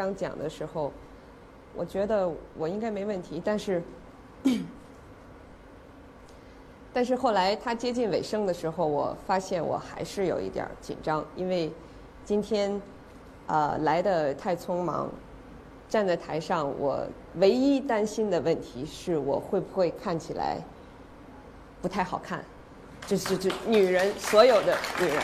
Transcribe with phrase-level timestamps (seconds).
[0.00, 0.90] 章讲的时候，
[1.76, 2.26] 我觉得
[2.56, 3.82] 我应该没问题，但是，
[6.90, 11.70] 但是后来他接近尾声的时候，我发现我还是有一点紧张，因为
[12.24, 12.80] 今天
[13.46, 15.10] 呃来的太匆忙，
[15.86, 20.56] 站在台上，我唯一担心的问题是我会不会看起来
[21.82, 22.42] 不太好看。
[23.06, 25.22] 就是这女人，所有的女人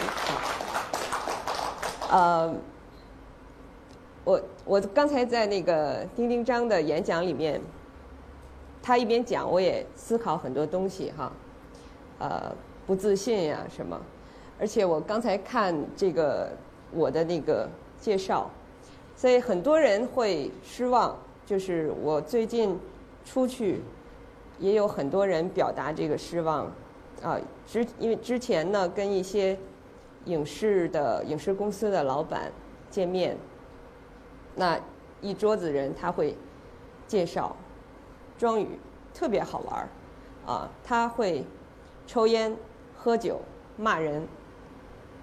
[2.10, 2.52] 啊，
[4.26, 7.60] 我我刚才在那个丁丁章的演讲里面，
[8.82, 11.32] 他一边讲，我也思考很多东西哈，
[12.18, 12.52] 呃，
[12.88, 13.96] 不自信呀什么，
[14.58, 16.50] 而且我刚才看这个
[16.90, 17.68] 我的那个
[18.00, 18.50] 介绍，
[19.14, 22.76] 所以很多人会失望，就是我最近
[23.24, 23.80] 出去，
[24.58, 26.68] 也有很多人表达这个失望。
[27.22, 29.56] 啊，之因为之前呢，跟一些
[30.24, 32.50] 影视的影视公司的老板
[32.90, 33.36] 见面，
[34.56, 34.80] 那
[35.20, 36.36] 一桌子人他会
[37.06, 37.54] 介绍
[38.36, 38.66] 庄宇
[39.14, 39.88] 特别好玩儿，
[40.44, 41.44] 啊，他会
[42.06, 42.56] 抽烟、
[42.96, 43.40] 喝酒、
[43.76, 44.26] 骂人，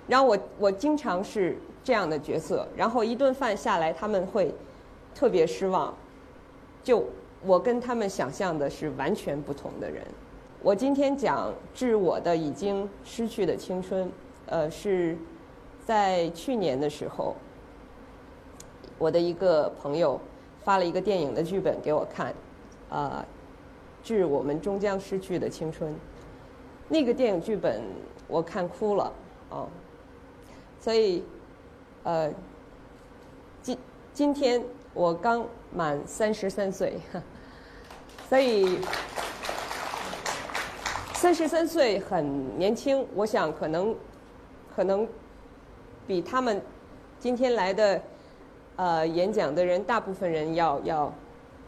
[0.07, 4.53] 然后我我经常是这样的角色，然后一顿饭下来他们会
[5.13, 5.93] 特别失望，
[6.83, 7.05] 就
[7.43, 10.03] 我跟他们想象的是完全不同的人。
[10.61, 14.09] 我今天讲致我的已经失去的青春，
[14.45, 15.17] 呃，是
[15.85, 17.35] 在去年的时候，
[18.97, 20.19] 我的一个朋友
[20.63, 22.33] 发了一个电影的剧本给我看，
[22.89, 23.25] 啊，
[24.03, 25.94] 致我们终将失去的青春。
[26.88, 27.81] 那个电影剧本
[28.27, 29.11] 我看哭了，
[29.50, 29.67] 啊，
[30.80, 31.23] 所以，
[32.03, 32.31] 呃，
[33.61, 33.77] 今
[34.13, 34.63] 今天
[34.94, 37.00] 我刚满三十三岁，
[38.29, 38.79] 所以。
[41.16, 43.96] 三十三岁很年轻，我想可能，
[44.75, 45.07] 可能
[46.06, 46.62] 比他们
[47.17, 48.01] 今天来的
[48.75, 51.13] 呃演讲的人大部分人要要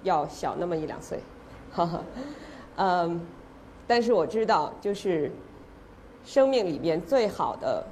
[0.04, 1.20] 要小那么一两岁，
[1.72, 2.04] 哈哈，
[2.78, 3.26] 嗯，
[3.88, 5.32] 但是我知道，就是
[6.24, 7.86] 生命里边最好的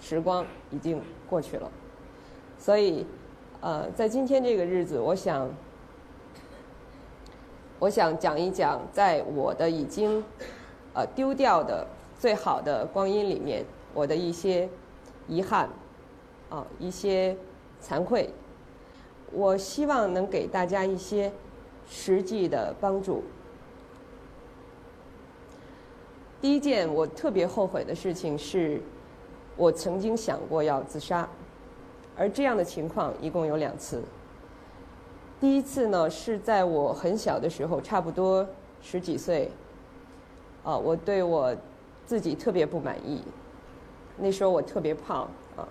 [0.00, 1.70] 时光已经过去了，
[2.58, 3.06] 所以
[3.60, 5.48] 呃，在今天这个日子，我想
[7.78, 10.24] 我想讲一讲，在我的已经。
[10.96, 11.84] 呃，丢掉的
[12.20, 14.68] 最好的光阴里面，我的一些
[15.26, 15.68] 遗憾，
[16.48, 17.36] 啊，一些
[17.82, 18.30] 惭愧，
[19.34, 21.32] 我希望能给大家一些
[21.88, 23.22] 实际的帮助。
[26.40, 28.80] 第一件我特别后悔的事情是，
[29.56, 31.28] 我曾经想过要自杀，
[32.16, 34.02] 而这样的情况一共有两次。
[35.40, 38.46] 第一次呢，是在我很小的时候，差不多
[38.80, 39.50] 十几岁。
[40.62, 41.54] 啊，我对我
[42.06, 43.22] 自己特别不满意。
[44.16, 45.68] 那时候我特别胖啊，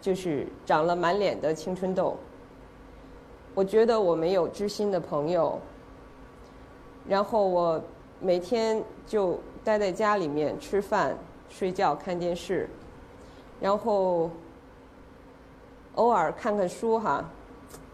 [0.00, 2.16] 就是长了满脸的青春痘。
[3.56, 5.58] 我觉得我没有知心的朋友，
[7.08, 7.82] 然后我
[8.20, 11.16] 每天就待在家里面吃饭、
[11.48, 12.68] 睡觉、看电视，
[13.58, 14.30] 然后
[15.94, 17.24] 偶尔看看书哈。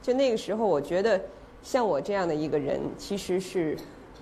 [0.03, 1.21] 就那个时候，我觉得
[1.62, 3.79] 像我这样的一个人，其实是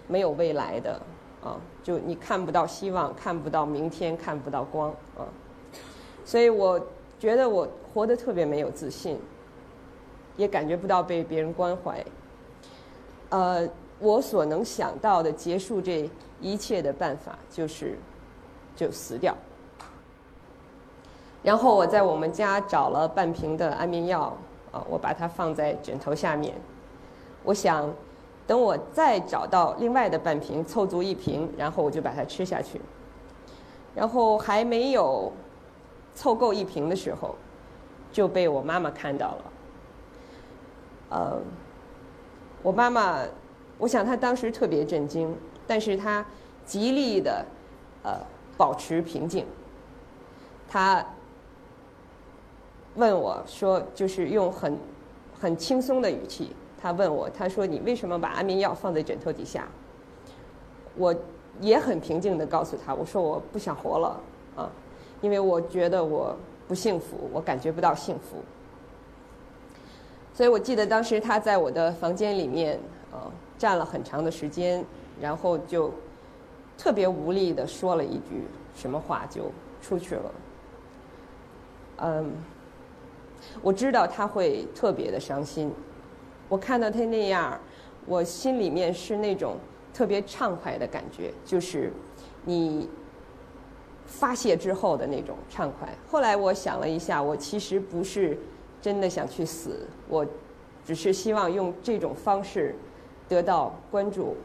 [0.06, 1.00] 没有未来的。
[1.42, 5.24] 啊，就你看不到希望，看不到明天，看不到光啊，
[6.22, 6.78] 所以我
[7.18, 9.18] 觉得我活得特别没有自信，
[10.40, 12.04] 也感觉不到被别人关怀。
[13.28, 13.68] 呃，
[13.98, 17.98] 我所能想到的结束这一切的办法就是
[18.74, 19.36] 就死掉。
[21.42, 24.36] 然后我在我们家找了半瓶的安眠药
[24.72, 26.54] 啊，我把它放在枕头下面，
[27.44, 27.92] 我想。
[28.46, 32.80] 等我再找到另外的半瓶，凑足一瓶，然后我就把它吃下去。
[33.94, 35.32] 然后还没有
[36.16, 37.36] 凑够一瓶的时候，
[38.10, 39.49] 就被我妈妈看到了。
[41.10, 41.38] 呃，
[42.62, 43.18] 我妈妈，
[43.76, 45.36] 我想她当时特别震惊，
[45.66, 46.24] 但是她
[46.64, 47.44] 极力的
[48.02, 48.12] 呃
[48.56, 49.44] 保持平静。
[50.68, 51.04] 她
[52.94, 54.78] 问我说，就是用很
[55.38, 56.56] 很轻松的语气。
[56.82, 59.68] 他问我，他说：“你为什么把安眠药放在枕头底下？”
[60.96, 61.14] 我
[61.60, 64.20] 也很平静的告诉他：“我说我不想活了
[64.56, 64.70] 啊，
[65.20, 66.34] 因为我觉得我
[66.66, 68.42] 不幸福，我感觉不到幸福。”
[70.40, 72.80] 所以我记得当时他在我的房间里面
[73.12, 73.28] 啊
[73.58, 74.82] 站了很长的时间，
[75.20, 75.92] 然后就
[76.78, 79.52] 特别无力的说了一句什么话就
[79.82, 80.32] 出去了。
[81.98, 82.32] 嗯，
[83.60, 85.70] 我知道他会特别的伤心。
[86.48, 87.60] 我看到他那样，
[88.06, 89.58] 我心里面是那种
[89.92, 91.92] 特别畅快的感觉，就是
[92.46, 92.88] 你
[94.06, 95.86] 发泄之后的那种畅快。
[96.08, 98.38] 后来我想了一下，我其实不是
[98.80, 100.26] 真的想去死，我
[100.84, 102.74] 只是希望用这种方式
[103.28, 104.36] 得到关注。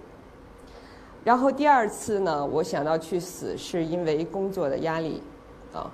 [1.23, 5.21] 然后第二次呢，我想到去死，是因为工作的压力
[5.73, 5.91] 啊。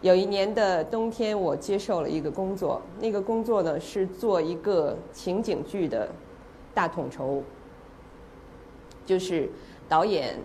[0.00, 6.08] 有一年的冬天，我接受了一个工作，那个工作呢是做一个情景剧的
[6.72, 7.42] 大统筹，
[9.06, 9.48] 就是
[9.88, 10.36] 导演。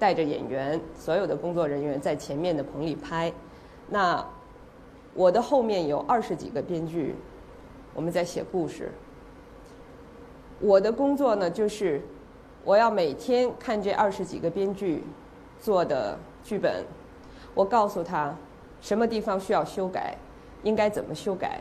[0.00, 3.30] 带着演员，所有的工作人员在前面的棚里拍。
[3.90, 4.26] 那
[5.14, 7.14] 我的后面有二十几个编剧，
[7.94, 8.90] 我们在写故事。
[10.60, 12.00] 我的工作呢，就是
[12.64, 15.02] 我要每天看这二十几个编剧
[15.58, 16.84] 做的剧本，
[17.54, 18.36] 我告诉他
[18.80, 20.16] 什么地方需要修改，
[20.62, 21.60] 应该怎么修改。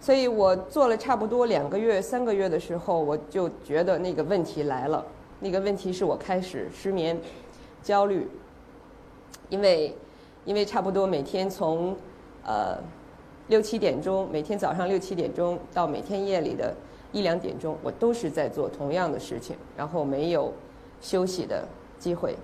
[0.00, 5.04] 所以我做了差不多两个月、三个月的时候，我就觉得那个问题来了。
[5.40, 7.18] 那个问题是我开始失眠、
[7.82, 8.28] 焦虑，
[9.48, 9.96] 因为
[10.44, 11.96] 因为差不多每天从
[12.44, 12.78] 呃
[13.48, 16.74] 六七点钟，每天早上六七点钟到每天夜里的
[17.12, 20.52] 一两点钟，我都是在做同样的事情，然后没有
[21.00, 21.66] 休息的
[21.98, 22.36] 机会。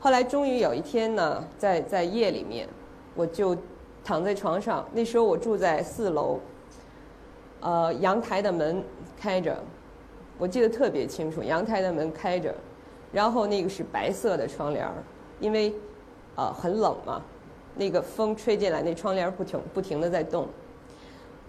[0.00, 2.68] 后来终于有一天呢，在在夜里面，
[3.14, 3.56] 我就
[4.04, 6.38] 躺在床上，那时候我住在四楼，
[7.60, 8.82] 呃，阳台的门
[9.18, 9.56] 开着。
[10.38, 12.54] 我记得特别清楚，阳台的门开着，
[13.10, 14.92] 然后那个是白色的窗帘儿，
[15.40, 15.74] 因为
[16.36, 17.20] 啊很冷嘛，
[17.74, 20.46] 那个风吹进来，那窗帘不停不停的在动。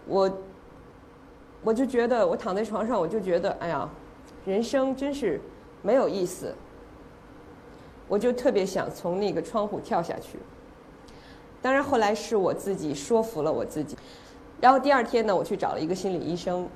[0.08, 0.32] 我
[1.64, 3.88] 我就觉得，我躺在床上，我就觉得，哎呀，
[4.46, 5.40] 人生真是
[5.82, 6.56] 没有意思。
[8.08, 10.40] 我就特别想从那个窗户跳下去。
[11.62, 13.98] 当然后来是我自己说服了我自己，
[14.62, 16.68] 然后第二天呢，我去找了一个心理医生。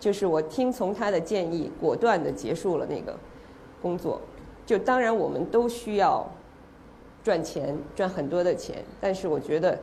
[0.00, 3.18] 就是我听从他的建议，果断的结束了那个
[3.82, 4.20] 工作。
[4.64, 6.24] 就当然我们都需要
[7.28, 9.78] 赚钱，赚很多的钱，但是我觉得，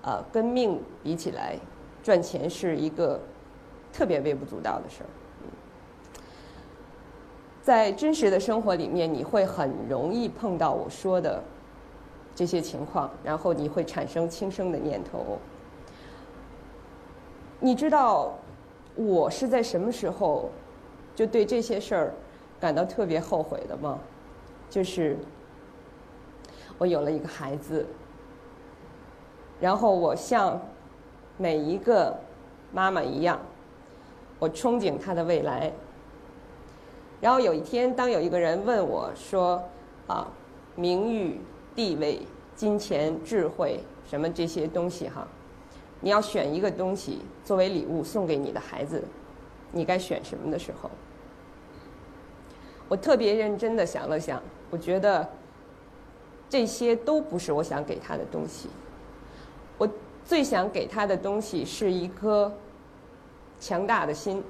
[0.00, 1.54] 呃，跟命比起来，
[2.02, 3.20] 赚钱是一个
[3.92, 5.10] 特别微不足道的事儿。
[7.60, 11.42] 在真实的生活里面，你会很容易碰到我说的
[12.34, 15.36] 这些情况，然后你会产生轻生的念头。
[17.58, 18.32] 你知道？
[18.96, 20.50] 我是在什么时候
[21.14, 22.14] 就对这些事儿
[22.58, 23.98] 感到特别后悔的吗？
[24.70, 25.18] 就是
[26.80, 27.84] 我有了一个孩子，
[29.60, 30.58] 然后我像
[31.36, 32.18] 每一个
[32.72, 33.38] 妈妈一样，
[34.38, 35.70] 我憧憬他的未来。
[37.20, 39.62] 然后有一天，当有一个人问我说
[40.08, 40.26] ：“啊，
[40.74, 41.38] 名誉、
[41.74, 42.22] 地位、
[42.56, 45.28] 金钱、智慧，什么这些东西哈？”
[46.00, 49.04] 你要选一个东西作为礼物送给你的孩子，
[49.70, 50.90] 你该选什么的时候？
[52.88, 55.28] 我特别认真的想了想，我觉得
[56.50, 58.68] 这些都不是我想给他的东西。
[59.78, 59.88] 我
[60.26, 62.52] 最想给他的东西是一颗
[63.58, 64.44] 强大的心，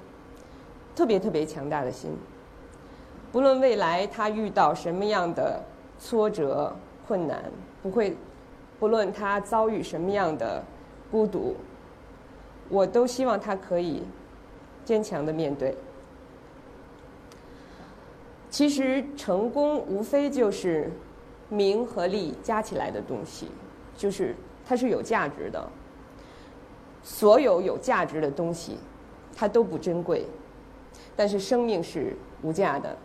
[0.97, 2.11] 特别特别强大的心。
[3.31, 5.63] 不论未来他遇到什么样的
[6.01, 6.75] 挫折
[7.07, 7.45] 困难，
[7.81, 8.17] 不会，
[8.81, 10.65] 不论他遭遇什么样的。
[11.13, 11.57] 孤独，
[12.69, 14.05] 我都希望他可以
[14.85, 15.77] 坚强的面对。
[18.49, 20.89] 其实成功无非就是
[21.51, 23.49] 名和利加起来的东西，
[23.95, 25.69] 就是它是有价值的。
[27.03, 28.79] 所有有价值的东西，
[29.37, 30.27] 它都不珍贵，
[31.15, 32.97] 但是生命是无价的。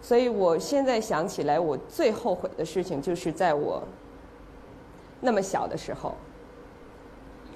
[0.00, 3.82] 所以我现在想起来，我最后悔的事情，就是在我
[5.20, 6.14] 那么小的时候。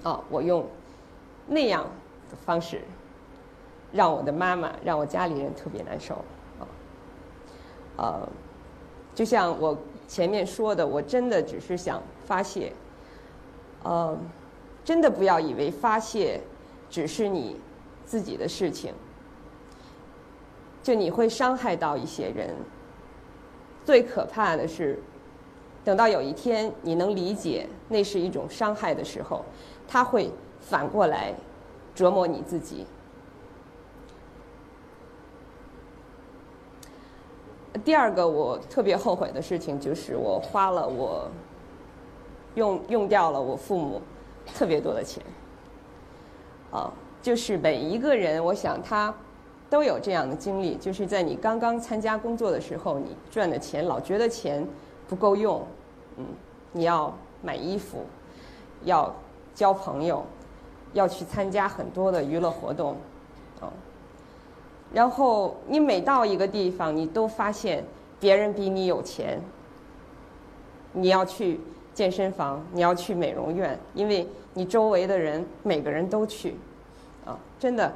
[0.05, 0.67] 哦，我用
[1.47, 1.85] 那样
[2.29, 2.81] 的方式
[3.93, 6.17] 让我的妈妈，让我家里人特别难受。
[6.59, 6.67] 啊，
[7.99, 8.29] 呃，
[9.15, 9.77] 就像我
[10.09, 12.73] 前面说的，我真的只是想发泄。
[13.83, 14.17] 呃，
[14.85, 16.41] 真的不要以为发泄
[16.89, 17.57] 只是你
[18.05, 18.93] 自己的事情，
[20.83, 22.55] 就你会伤害到一些人。
[23.85, 24.99] 最可怕的是，
[25.85, 29.45] 等到有一天你能理解那是一种伤害的时候。
[29.89, 31.35] 他会反过来
[31.95, 32.87] 折磨你自己。
[37.85, 41.29] 第二个我特别后悔的事情就是我花了我
[42.55, 44.01] 用用掉了我父母
[44.55, 45.23] 特别多的钱。
[46.71, 49.15] 啊，就是每一个人，我想他
[49.69, 54.67] 都有这样的经历，就是在你刚刚参加工作的时候，你赚的钱老觉得钱
[55.09, 55.63] 不够用，
[56.17, 56.25] 嗯，
[56.73, 57.13] 你要
[57.43, 57.99] 买衣服，
[58.85, 59.15] 要。
[59.55, 60.25] 交朋友，
[60.95, 62.97] 要去参加很多的娱乐活动，
[64.93, 67.85] 然后你每到一个地方，你都发现
[68.21, 69.41] 别人比你有钱，
[70.93, 71.61] 你要去
[71.95, 76.57] 健身房，你要去美容院，因为你周围的人每个人都去，
[77.25, 77.93] 啊，真的。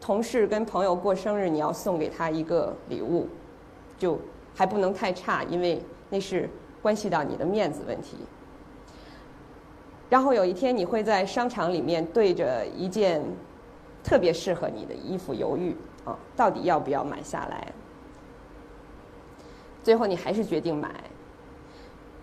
[0.00, 3.26] 同事跟朋友过生日，你要送给他一个礼物，
[3.98, 4.18] 就
[4.54, 6.48] 还不能太差，因为那是
[6.80, 8.16] 关系到你的面子问题。
[10.08, 13.20] 然后有一天，你会在商场里面对着一件
[14.02, 17.72] 特别适合你的衣服犹豫啊，到底要不要买下来？
[19.82, 20.90] 最后你还是决定买。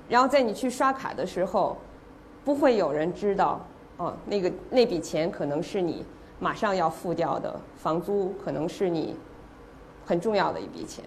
[0.08, 1.78] 然后在你去刷卡的时候，
[2.44, 3.60] 不会有人知道
[3.98, 6.06] 啊，那个那笔钱可能是你。
[6.38, 9.16] 马上要付掉的房租可能是你
[10.06, 11.02] 很重要的一笔钱，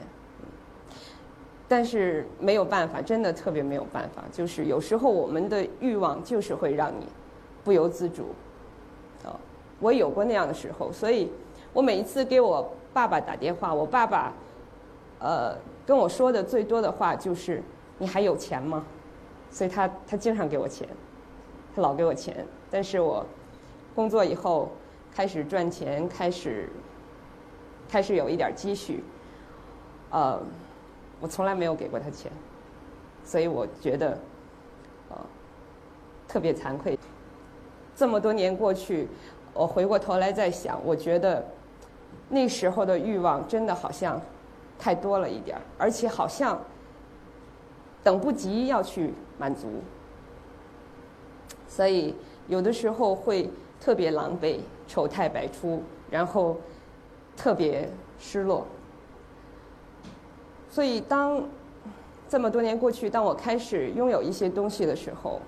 [1.69, 4.25] 但是没有办法，真的特别没有办法。
[4.33, 7.07] 就是有时候我们的欲望就是会让你
[7.63, 8.31] 不由自主。
[9.81, 11.31] 我有过那样的时候，所以
[11.73, 14.33] 我每一次给我爸爸打电话，我爸爸
[15.21, 15.57] 呃
[15.87, 17.63] 跟我说的最多的话就是
[17.99, 18.85] “你还有钱吗？”
[19.51, 20.89] 所以他他经常给我钱，
[21.75, 22.47] 他老给我钱。
[22.71, 23.25] 但是我
[23.95, 24.71] 工作以后。
[25.11, 26.69] 开始赚钱，开始
[27.89, 29.03] 开始有一点积蓄，
[30.11, 30.39] 呃，
[31.19, 32.31] 我从来没有给过他钱，
[33.25, 34.17] 所以我觉得，
[35.09, 35.17] 呃，
[36.29, 36.97] 特别惭愧。
[37.97, 39.09] 这么多年过去，
[39.59, 41.45] 我回过头来再想，我觉得
[42.29, 44.21] 那时候的欲望真的好像
[44.79, 46.59] 太多了一点，而且好像
[48.05, 49.69] 等不及要去满足，
[51.67, 52.15] 所以
[52.47, 53.51] 有的时候会
[53.81, 54.61] 特别狼狈。
[54.91, 56.57] 丑态百出，然后
[57.37, 57.87] 特别
[58.19, 58.67] 失落。
[60.71, 61.45] 所以，当
[62.27, 65.43] 这么多年过去，当我开始拥有一些东西的时候，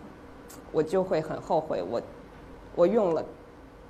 [0.72, 2.02] 我就会很后悔，我
[2.76, 3.24] 我用了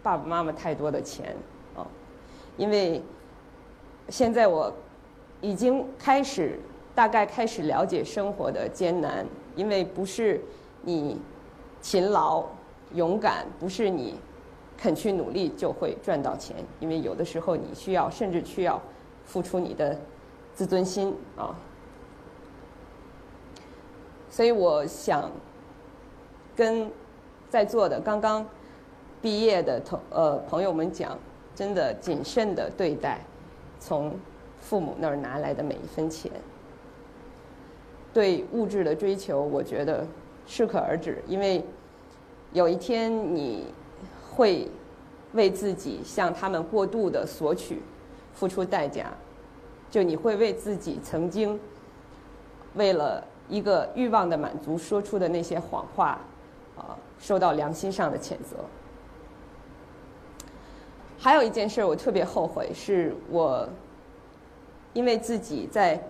[0.02, 1.36] 爸爸妈妈太多的钱
[1.76, 1.86] 啊，
[2.56, 3.02] 因为
[4.08, 4.72] 现在我
[5.40, 6.58] 已经开始
[6.94, 9.26] 大概开始了解生活的艰难，
[9.56, 10.40] 因为不是
[10.82, 11.20] 你
[11.80, 12.44] 勤劳
[12.94, 14.18] 勇敢，不是你。
[14.82, 18.80] 肯去努力就会赚到钱，因为有的时候你需要，甚至需要
[19.26, 19.94] 付出你的
[20.54, 21.54] 自尊心啊。
[24.30, 25.30] 所以我想
[26.56, 26.90] 跟
[27.50, 28.46] 在座的刚刚
[29.20, 31.18] 毕业的同呃朋友们讲，
[31.54, 33.20] 真的谨慎的对待
[33.78, 34.14] 从
[34.60, 36.30] 父母那儿拿来的每一分钱。
[38.12, 40.06] 对物质的追求，我觉得
[40.46, 41.64] 适可而止，因为
[42.52, 43.66] 有一天你。
[44.32, 44.66] 会
[45.32, 47.82] 为自己向他们过度的索取
[48.32, 49.12] 付出代价，
[49.90, 51.60] 就你会为自己曾经
[52.74, 56.18] 为了一个欲望的满足说出的那些谎话，
[56.78, 58.64] 啊，受到良心上的谴责。
[61.20, 63.68] 还有一件事我特别后悔，是我
[64.94, 66.02] 因为自己在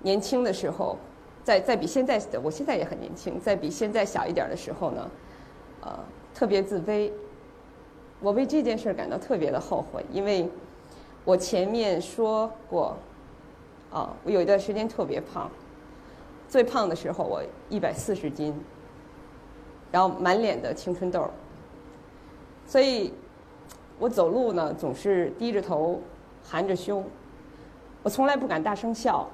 [0.00, 0.96] 年轻的时候，
[1.44, 5.10] 在在比现在的我现在也很年轻，在比现在小一点的时候呢，
[5.82, 5.98] 呃。
[6.32, 7.10] 特别自卑，
[8.20, 10.48] 我为这件事感到特别的后悔，因为
[11.24, 12.96] 我前面说过，
[13.90, 15.50] 啊，我有一段时间特别胖，
[16.48, 18.54] 最胖的时候我一百四十斤，
[19.90, 21.28] 然后满脸的青春痘，
[22.64, 23.12] 所以，
[24.00, 26.00] 我走路呢总是低着头，
[26.42, 27.04] 含着胸，
[28.02, 29.30] 我从来不敢大声笑，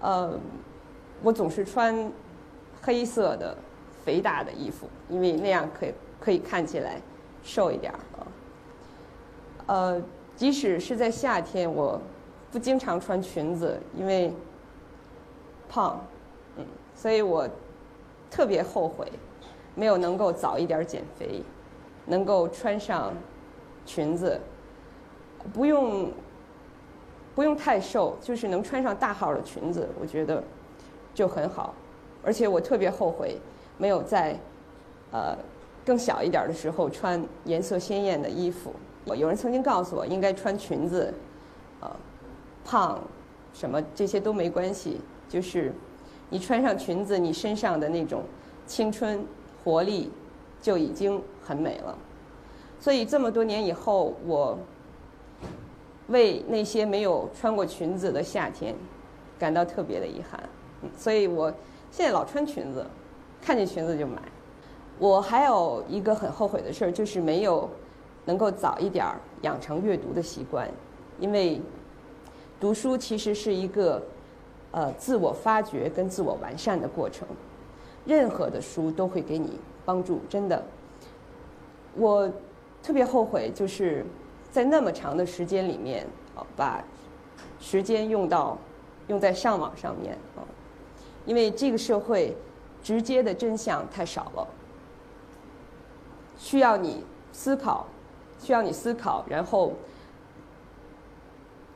[0.00, 0.32] 呃，
[1.22, 2.10] 我总是穿
[2.80, 3.54] 黑色的。
[4.06, 7.00] 肥大的衣服，因为那样可以可以看起来
[7.42, 8.22] 瘦一点啊。
[9.66, 10.02] 呃，
[10.36, 12.00] 即使是在夏天，我
[12.52, 14.32] 不经常穿裙子，因为
[15.68, 16.00] 胖，
[16.56, 16.64] 嗯，
[16.94, 17.48] 所以我
[18.30, 19.10] 特别后悔
[19.74, 21.42] 没有能够早一点减肥，
[22.06, 23.12] 能够穿上
[23.84, 24.40] 裙子，
[25.52, 26.10] 不用
[27.34, 30.42] 不用太瘦，就是能穿上大号的裙子，我觉得
[31.12, 31.74] 就很好。
[32.22, 33.38] 而且我特别后悔。
[33.78, 34.34] 没有在，
[35.12, 35.36] 呃，
[35.84, 38.72] 更小一点的时候穿颜色鲜艳的衣服。
[39.14, 41.12] 有人曾经告诉我，应该穿裙子，
[41.82, 41.90] 呃，
[42.64, 42.98] 胖，
[43.52, 44.98] 什么这些都没关系，
[45.28, 45.74] 就是
[46.30, 48.22] 你穿上裙子，你身上的那种
[48.66, 49.22] 青春
[49.62, 50.10] 活力
[50.66, 51.96] 就已经很美了。
[52.80, 54.58] 所以这么多年以后，我
[56.08, 58.74] 为那些没有穿过裙子的夏天
[59.38, 60.42] 感到特别的遗憾。
[60.96, 61.54] 所以我
[61.92, 62.84] 现在老穿裙子。
[63.40, 64.20] 看见裙子就买。
[64.98, 67.70] 我还有一个很后悔的事儿，就是没有
[68.24, 70.68] 能够早一点儿养成阅读的习惯。
[71.20, 71.60] 因为
[72.58, 74.02] 读书其实是一个
[74.72, 77.28] 呃自我发掘跟自我完善的过程。
[78.04, 80.62] 任何的书都会给你帮助，真的。
[81.94, 82.30] 我
[82.82, 84.04] 特别后悔，就是
[84.50, 86.84] 在那么长的时间里面，啊，把
[87.58, 88.58] 时间用到
[89.08, 90.44] 用在上网上面啊。
[91.24, 92.36] 因为这个社会
[92.82, 94.46] 直接的真相太少了，
[96.36, 97.02] 需要你
[97.32, 97.86] 思考，
[98.38, 99.72] 需要你思考，然后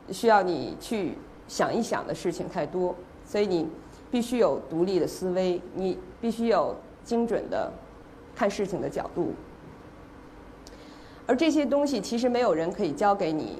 [0.09, 3.67] 需要你去想一想的事情太多，所以你
[4.09, 7.71] 必须有独立的思维，你必须有精准的
[8.35, 9.33] 看事情的角度。
[11.27, 13.59] 而这些东西其实没有人可以教给你，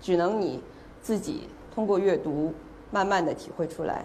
[0.00, 0.60] 只能你
[1.00, 2.52] 自己通过阅读
[2.90, 4.04] 慢慢的体会出来。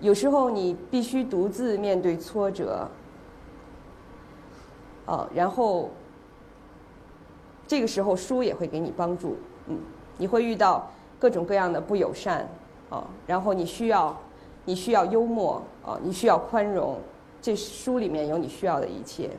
[0.00, 2.86] 有时候你必须独自面对挫折，
[5.06, 5.90] 啊，然后
[7.66, 9.36] 这个时候书也会给你帮助，
[9.66, 9.78] 嗯，
[10.18, 12.46] 你会遇到各种各样的不友善，
[12.90, 14.14] 啊，然后你需要
[14.66, 16.98] 你需要幽默，啊，你需要宽容，
[17.40, 19.30] 这书里面有你需要的一切。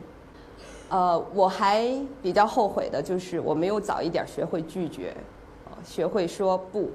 [0.88, 1.88] 呃，我还
[2.20, 5.14] 比较后悔的就是我没有早一点学会拒绝，
[5.66, 6.90] 啊，学会说不。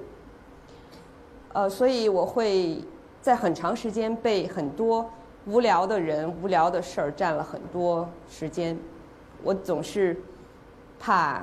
[1.52, 2.78] 呃，所以我会
[3.22, 5.08] 在很长时间被很多
[5.46, 8.76] 无聊的人、无聊的事儿占了很多时间。
[9.42, 10.20] 我总是
[10.98, 11.42] 怕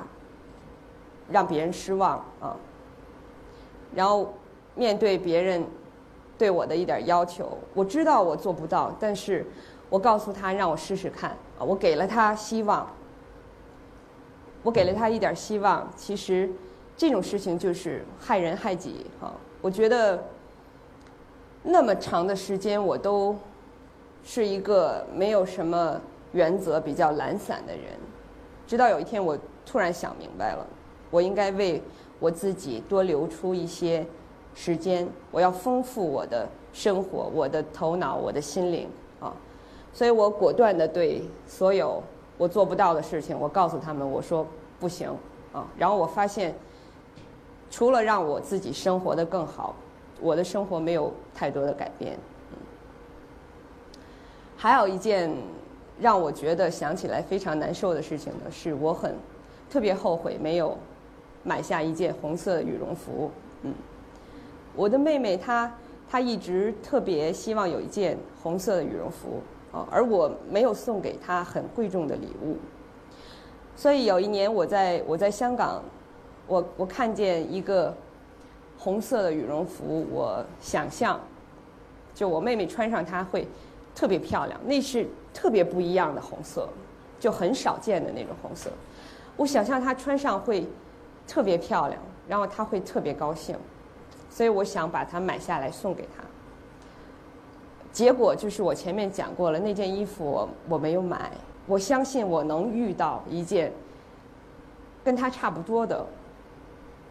[1.30, 2.54] 让别人失望啊，
[3.94, 4.32] 然后
[4.76, 5.64] 面对别人
[6.36, 9.46] 对我的一点要求，我知道我做不到，但是。
[9.90, 12.88] 我告诉他让我试试看，我给了他希望，
[14.64, 15.88] 我给了他一点希望。
[15.94, 16.50] 其实
[16.96, 19.32] 这种事情就是害人害己哈。
[19.60, 20.24] 我觉得
[21.62, 23.36] 那么长的时间我都
[24.24, 26.00] 是一个没有什么
[26.32, 27.84] 原则、比较懒散的人，
[28.66, 30.66] 直到有一天我突然想明白了，
[31.10, 31.80] 我应该为
[32.18, 34.04] 我自己多留出一些
[34.54, 38.88] 时间，我要丰富我的生活、我的头脑、我的心灵
[39.20, 39.34] 啊。
[39.92, 42.02] 所以我果断的对所有
[42.36, 44.46] 我做不到的事情，我告诉他们，我说
[44.80, 45.08] 不行
[45.52, 45.66] 啊。
[45.76, 46.54] 然后我发现，
[47.70, 49.74] 除了让我自己生活的更好，
[50.20, 52.16] 我的生活没有太多的改变。
[54.56, 55.30] 还有一件
[56.00, 59.14] 让我觉得想起来非常难受的事情呢，是我很
[59.70, 60.76] 特别后悔没有
[61.42, 63.30] 买下一件红色羽绒服。
[64.76, 65.72] 我的妹妹她
[66.08, 69.40] 她一直特别希望有一件红色的羽绒服
[69.72, 69.86] 啊。
[69.90, 72.56] 而我没有送给她很贵重的礼物，
[73.76, 75.82] 所以有一年我在我在香港，
[76.46, 77.94] 我我看见一个
[78.78, 81.20] 红色的羽绒服，我想象，
[82.14, 83.46] 就我妹妹穿上它会
[83.94, 86.68] 特别漂亮，那是特别不一样的红色，
[87.18, 88.70] 就很少见的那种红色，
[89.36, 90.66] 我想象她穿上会
[91.26, 93.56] 特别漂亮，然后她会特别高兴，
[94.34, 96.24] 所以我想把它买下来送给他。
[97.92, 101.30] 结果就是我前面讲过了，那件衣服我没有买。
[101.68, 103.72] 我相信我能遇到一件
[105.04, 106.04] 跟它差不多的、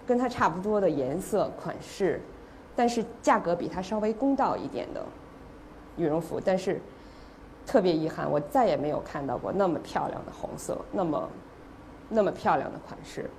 [0.06, 2.22] 跟它差不多的颜色款式，
[2.76, 5.02] 但是价格比它稍微公道一点的
[5.96, 6.42] 羽绒服。
[6.44, 6.82] 但是
[7.66, 11.30] 特别遗憾，我再也没有看到过那么漂亮的红色，那么
[12.10, 13.30] 那么漂亮的款式。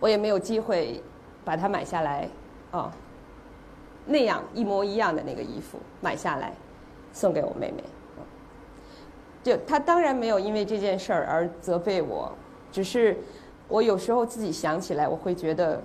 [0.00, 1.02] 我也没有机会
[1.44, 2.28] 把它买下来
[2.70, 2.92] 啊。
[4.06, 6.52] 那样一模一样的那个衣服买下来，
[7.12, 7.84] 送给我妹妹。
[9.42, 12.32] 就她当然没有因为这件事儿而责备我，
[12.72, 13.16] 只是
[13.68, 15.80] 我有时候自己想起来，我会觉得，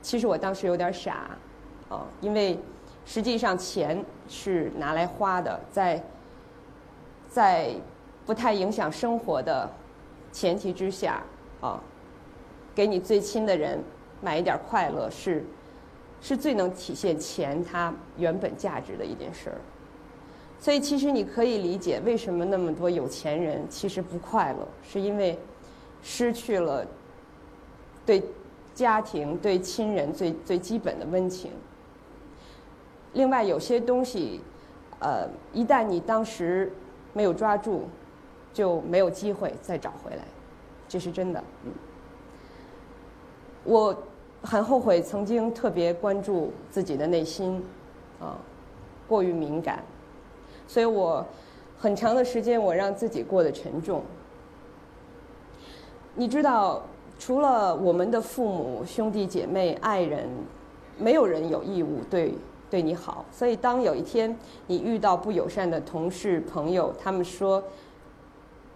[0.00, 1.36] 其实我当时有点傻，
[1.88, 2.58] 啊，因为
[3.04, 6.02] 实际上钱是拿来花的，在
[7.28, 7.74] 在
[8.24, 9.70] 不太影响生活的
[10.32, 11.22] 前提之下，
[11.60, 11.80] 啊，
[12.74, 13.82] 给你最亲的人
[14.20, 15.44] 买一点快乐是。
[16.20, 19.58] 是最能体现钱它原本价值的一件事儿，
[20.58, 25.38] 所以其实你可以理解为什么那么多有钱人其实不快乐，是因为
[26.02, 26.84] 失去了
[28.04, 28.20] 对
[28.74, 31.52] 家庭、对亲人最最基本的温情。
[33.12, 34.40] 另外，有些东西，
[34.98, 36.72] 呃，一旦你当时
[37.12, 37.88] 没有抓住，
[38.52, 40.24] 就没有机会再找回来，
[40.88, 41.44] 这是真的。
[41.64, 41.72] 嗯，
[43.62, 43.96] 我。
[44.48, 47.62] 很后悔曾经特别关注自己的内心，
[48.18, 48.34] 啊，
[49.06, 49.84] 过于敏感，
[50.66, 51.22] 所以我
[51.78, 54.02] 很长的时间我让自己过得沉重。
[56.14, 56.80] 你知道，
[57.18, 60.26] 除了我们的父母、兄弟姐妹、爱人，
[60.96, 62.34] 没有人有义务对
[62.70, 63.26] 对你好。
[63.30, 64.34] 所以，当有一天
[64.66, 67.62] 你遇到不友善的同事、朋友，他们说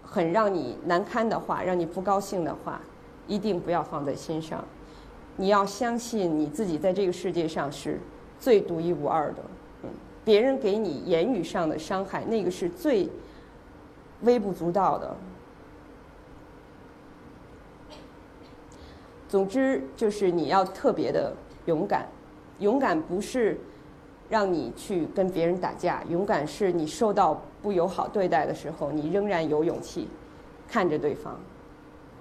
[0.03, 2.79] 很让你难堪的话，让你不高兴的话，
[3.27, 4.63] 一定不要放在心上。
[5.35, 7.99] 你要相信你自己在这个世界上是
[8.39, 9.43] 最独一无二的，
[9.83, 9.89] 嗯，
[10.23, 13.09] 别人给你言语上的伤害，那个是最
[14.21, 15.15] 微不足道的。
[19.27, 21.33] 总之，就是你要特别的
[21.65, 22.07] 勇敢，
[22.59, 23.59] 勇敢不是
[24.29, 30.07] 让你去跟别人打架，勇敢是你受到不友好对待的时候，你仍然有勇气
[30.67, 31.39] 看着对方，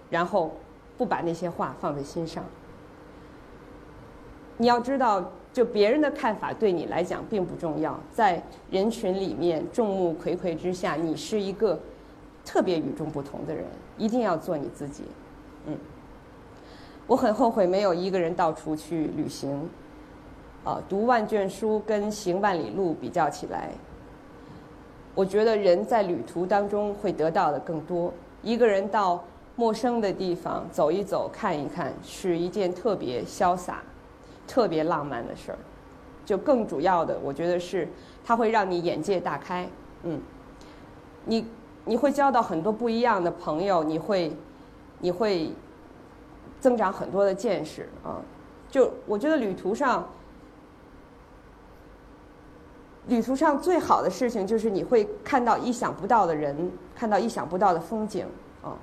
[0.09, 0.53] 然后
[0.97, 2.43] 不把那些话放在心上。
[4.59, 11.79] 你要知道，就别人的看法对你来讲并不重要，在人群里面众目睽睽之下，你是一个
[12.45, 13.65] 特别与众不同的人，
[13.99, 15.05] 一定要做你自己。
[15.67, 15.77] 嗯，
[17.07, 19.69] 我很后悔没有一个人到处去旅行。
[20.65, 23.71] 啊，读万卷书跟行万里路比较起来，
[25.13, 28.15] 我觉得人在旅途当中会得到的更多。
[28.43, 29.25] 一个人到
[29.57, 33.83] 陌生的地方走一走、看一看，是一件特别潇洒、
[34.53, 35.59] 特别浪漫的事儿。
[36.27, 37.89] 就更主要的，我觉得是
[38.23, 39.67] 它会让你眼界大开。
[40.03, 40.21] 嗯，
[41.25, 41.47] 你
[41.87, 44.37] 你会交到很多不一样的朋友，你会
[44.99, 45.51] 你会
[46.61, 48.21] 增长很多的见识啊。
[48.71, 50.07] 就我觉得旅途上。
[53.09, 58.27] 旅途上最好的事情就是你会看到意想不到的人，看到意想不到的风景
[58.63, 58.79] 啊。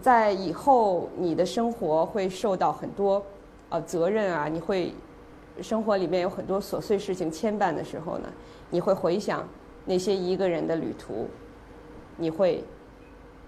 [0.00, 3.20] 在以后你的生活会受到很多
[3.70, 4.94] 呃责任啊，你会
[5.60, 8.28] 生活里面有很多琐碎事情牵绊的时候呢，
[8.70, 9.46] 你会回想
[9.84, 11.28] 那些一个人的旅途，
[12.16, 12.64] 你会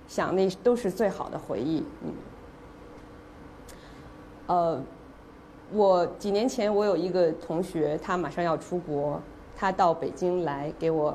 [0.06, 1.84] 想那都是最好的回忆。
[2.04, 2.12] 嗯，
[4.46, 4.82] 呃，
[5.72, 9.20] 我几年前我有一个同学，他马上要出国。
[9.56, 11.14] 他到北京来给我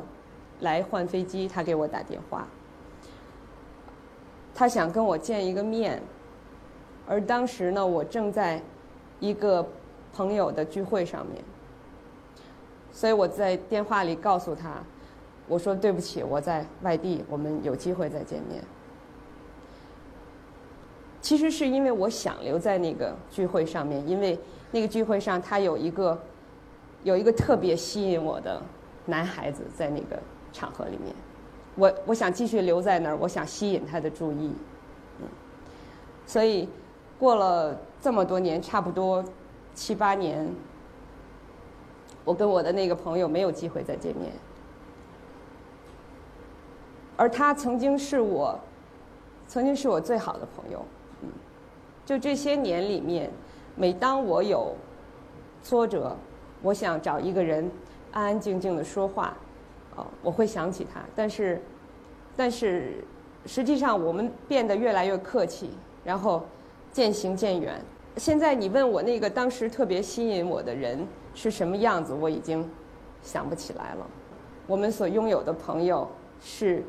[0.59, 2.47] 来换飞机，他给我打电话，
[4.53, 5.99] 他想跟我见一个面，
[7.07, 8.61] 而当时呢，我正在
[9.19, 9.65] 一个
[10.13, 11.43] 朋友的聚会上面，
[12.91, 14.83] 所以我在电话里告诉他，
[15.47, 18.63] 我说对不起，我在外地，我们有机会再见面。
[21.21, 24.39] 其实是因为我想留在那个聚会上面，因为
[24.71, 26.17] 那个聚会上他有一个。
[27.03, 28.59] 有一个特别吸引我的
[29.05, 30.19] 男孩子在那个
[30.51, 31.13] 场合里面，
[31.75, 34.51] 我我想继续留在那儿，我想吸引他的注意，
[35.21, 35.27] 嗯，
[36.25, 36.67] 所以
[37.19, 39.25] 过了这么多年，差不多
[39.73, 40.47] 七八年，
[42.23, 44.31] 我跟我的那个朋友没有机会再见面，
[47.17, 48.59] 而他曾经是我，
[49.47, 50.85] 曾经是我最好的朋友，
[51.23, 51.29] 嗯，
[52.05, 53.31] 就这些年里面，
[53.75, 54.75] 每当我有
[55.63, 56.15] 挫折。
[56.61, 57.67] 我想找一个人
[58.11, 59.35] 安安静静的说话，
[59.95, 61.01] 哦，我会想起他。
[61.15, 61.59] 但是，
[62.37, 63.03] 但是
[63.47, 65.71] 实际上我们变得越来越客气，
[66.03, 66.45] 然后
[66.91, 67.83] 渐行渐远。
[68.17, 72.67] 现在你问我那个当时特别吸引我的人是什么样子，我已经
[73.21, 74.07] 想不起来了。
[74.67, 76.07] 我们所拥有的朋友
[76.41, 76.83] 是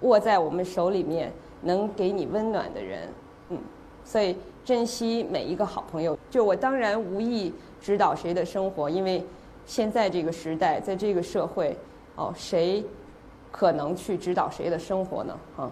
[0.00, 3.08] 握在我们手里面能给你温暖的人，
[3.50, 3.58] 嗯，
[4.04, 6.18] 所以珍惜每一个好朋友。
[6.30, 7.52] 就我当然无意。
[7.84, 8.88] 指导谁的生活？
[8.88, 9.22] 因为
[9.66, 11.76] 现在这个时代，在这个社会，
[12.16, 12.82] 哦，谁
[13.52, 15.38] 可能去指导谁的生活呢？
[15.58, 15.70] 啊，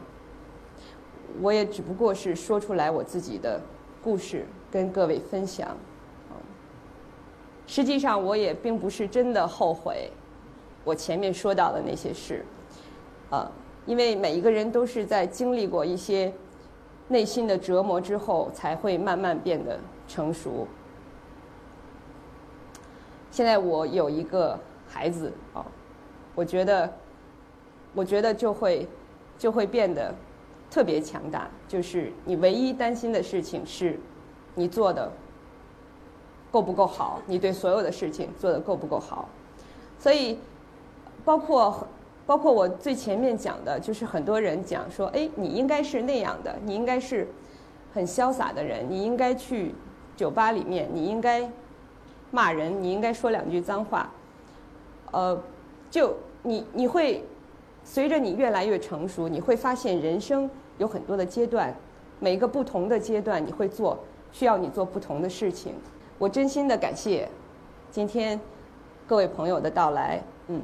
[1.41, 3.59] 我也只不过是说出来我自己的
[4.05, 5.69] 故事，跟各位分享。
[5.69, 6.35] 啊，
[7.67, 10.11] 实际上我也并不是真的后悔
[10.83, 12.45] 我前面说到的那些事，
[13.31, 13.49] 啊，
[13.87, 16.33] 因为每一个人都是在经历过一些
[17.07, 20.67] 内心的折磨之后，才会慢慢变得成熟。
[23.31, 24.59] 现在我有一个
[24.89, 25.65] 孩子啊，
[26.35, 26.93] 我觉得，
[27.95, 28.87] 我觉得就会
[29.39, 30.15] 就会变得
[30.71, 31.49] 特别强大。
[31.69, 33.99] 就是你唯一担心的事情是，
[34.55, 35.11] 你做的
[36.51, 37.21] 够不够好？
[37.27, 39.29] 你对所有的事情做的够不够好？
[39.99, 40.39] 所以，
[41.25, 41.87] 包括
[42.27, 47.29] 包括我最前面讲的，就是很多人讲说，哎，你应该是那样的，你应该是
[47.93, 49.75] 很潇洒的人，你应该去
[50.17, 51.51] 酒吧里面，你应该。
[52.35, 54.11] 骂人，你应该说两句脏话。
[55.11, 55.39] 呃，
[55.91, 57.23] 就你你会
[57.85, 61.77] 随着你越来越成熟，你会发现人生有很多的阶段，
[62.21, 63.99] 每个不同的阶段你会做
[64.33, 65.75] 需要你做不同的事情。
[66.19, 67.29] 我真心的感谢
[67.91, 68.41] 今天
[69.07, 70.21] 各位朋友的到来。
[70.49, 70.61] 嗯，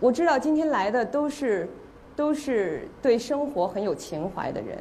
[0.00, 1.68] 我知道今天来的都是
[2.16, 4.78] 都是对生活很有情怀的人，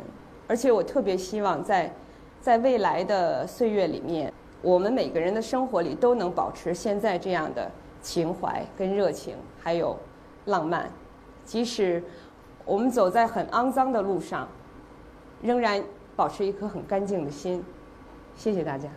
[0.47, 1.93] 而且我特别希望在
[2.41, 4.33] 在未来的岁月里面。
[4.61, 9.97] 我们每个人的生活里都能保持现在这样的情怀跟热情，还有
[10.47, 10.91] 浪漫，
[11.45, 12.03] 即使
[12.65, 14.45] 我们走在很肮脏的路上，
[15.41, 15.81] 仍然
[16.19, 17.63] 保持一颗很干净的心。
[18.35, 18.89] 谢谢大家。